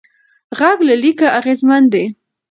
[0.57, 2.05] غږ له لیکه اغېزمن دی.